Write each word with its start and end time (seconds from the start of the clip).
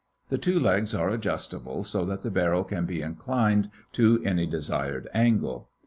The 0.29 0.39
two 0.39 0.59
legs 0.59 0.95
are 0.95 1.11
adjustable, 1.11 1.83
so 1.83 2.05
that 2.05 2.23
the 2.23 2.31
barrel 2.31 2.63
can 2.63 2.87
be 2.87 3.03
inclined 3.03 3.69
to 3.91 4.19
any 4.25 4.47
desired 4.47 5.07
angle. 5.13 5.69